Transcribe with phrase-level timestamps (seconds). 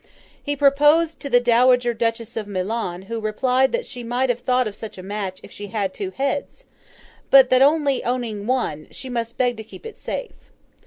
[0.41, 4.67] He proposed to the Dowager Duchess of Milan, who replied that she might have thought
[4.67, 6.65] of such a match if she had had two heads;
[7.29, 10.31] but, that only owning one, she must beg to keep it safe.